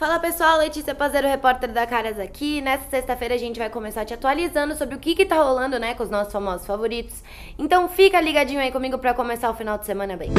[0.00, 2.60] Fala pessoal, Letícia Pazeiro, repórter da Caras aqui.
[2.60, 5.92] Nessa sexta-feira a gente vai começar te atualizando sobre o que que tá rolando, né,
[5.92, 7.20] com os nossos famosos favoritos.
[7.58, 10.30] Então fica ligadinho aí comigo para começar o final de semana bem.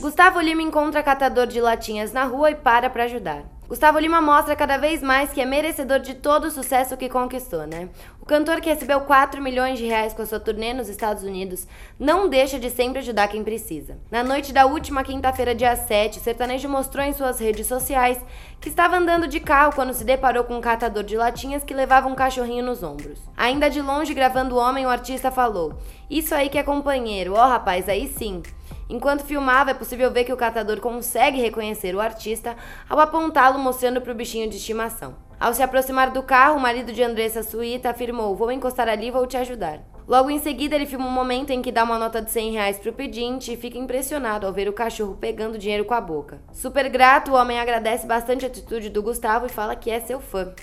[0.00, 3.44] Gustavo Lima encontra catador de latinhas na rua e para para ajudar.
[3.68, 7.66] Gustavo Lima mostra cada vez mais que é merecedor de todo o sucesso que conquistou,
[7.66, 7.90] né?
[8.18, 11.66] O cantor que recebeu 4 milhões de reais com a sua turnê nos Estados Unidos
[12.00, 13.98] não deixa de sempre ajudar quem precisa.
[14.10, 18.18] Na noite da última quinta-feira, dia 7, o sertanejo mostrou em suas redes sociais
[18.58, 22.08] que estava andando de carro quando se deparou com um catador de latinhas que levava
[22.08, 23.20] um cachorrinho nos ombros.
[23.36, 25.74] Ainda de longe, gravando o homem, o artista falou:
[26.08, 28.42] Isso aí que é companheiro, ó oh, rapaz, aí sim.
[28.88, 32.56] Enquanto filmava, é possível ver que o catador consegue reconhecer o artista
[32.88, 35.14] ao apontá-lo mostrando para o bichinho de estimação.
[35.38, 39.10] Ao se aproximar do carro, o marido de Andressa Suíta afirmou: Vou encostar ali e
[39.10, 39.80] vou te ajudar.
[40.08, 42.78] Logo em seguida, ele filma um momento em que dá uma nota de 100 reais
[42.78, 46.40] pro pedinte e fica impressionado ao ver o cachorro pegando dinheiro com a boca.
[46.50, 50.18] Super grato, o homem agradece bastante a atitude do Gustavo e fala que é seu
[50.18, 50.54] fã.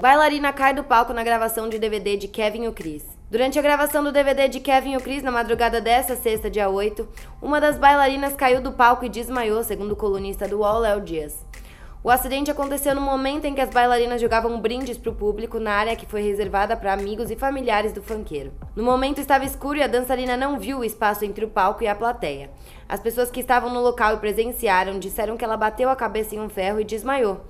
[0.00, 3.04] Bailarina cai do palco na gravação de DVD de Kevin e o Chris.
[3.34, 6.68] Durante a gravação do DVD de Kevin e o Chris na madrugada desta sexta, dia
[6.68, 7.08] 8,
[7.42, 11.44] uma das bailarinas caiu do palco e desmaiou, segundo o colunista do UOL, Léo Dias.
[12.00, 15.72] O acidente aconteceu no momento em que as bailarinas jogavam brindes para o público na
[15.72, 18.52] área que foi reservada para amigos e familiares do funkeiro.
[18.76, 21.88] No momento estava escuro e a dançarina não viu o espaço entre o palco e
[21.88, 22.52] a plateia.
[22.88, 26.40] As pessoas que estavam no local e presenciaram disseram que ela bateu a cabeça em
[26.40, 27.40] um ferro e desmaiou.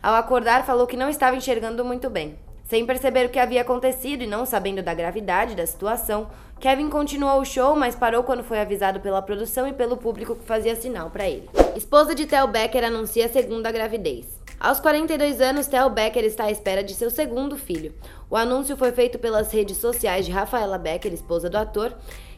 [0.00, 2.38] Ao acordar, falou que não estava enxergando muito bem.
[2.72, 7.38] Sem perceber o que havia acontecido e não sabendo da gravidade da situação, Kevin continuou
[7.38, 11.10] o show, mas parou quando foi avisado pela produção e pelo público que fazia sinal
[11.10, 11.50] para ele.
[11.76, 14.41] Esposa de Tel Becker anuncia a segunda gravidez.
[14.62, 17.92] Aos 42 anos, Tel Becker está à espera de seu segundo filho.
[18.30, 21.92] O anúncio foi feito pelas redes sociais de Rafaela Becker, esposa do ator,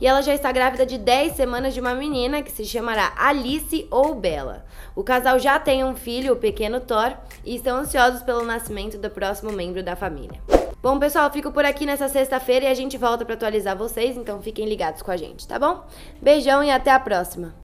[0.00, 3.86] e ela já está grávida de 10 semanas de uma menina que se chamará Alice
[3.88, 4.66] ou Bella.
[4.96, 9.08] O casal já tem um filho, o pequeno Thor, e estão ansiosos pelo nascimento do
[9.08, 10.40] próximo membro da família.
[10.82, 14.42] Bom, pessoal, fico por aqui nessa sexta-feira e a gente volta para atualizar vocês, então
[14.42, 15.86] fiquem ligados com a gente, tá bom?
[16.20, 17.54] Beijão e até a próxima!